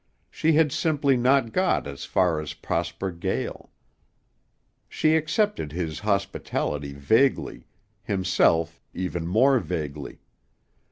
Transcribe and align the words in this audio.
She 0.31 0.53
had 0.53 0.71
simply 0.71 1.15
not 1.15 1.51
got 1.53 1.85
as 1.85 2.05
far 2.05 2.39
as 2.39 2.55
Prosper 2.55 3.11
Gael. 3.11 3.69
She 4.89 5.15
accepted 5.15 5.73
his 5.73 5.99
hospitality 5.99 6.93
vaguely, 6.93 7.67
himself 8.03 8.81
even 8.95 9.27
more 9.27 9.59
vaguely. 9.59 10.17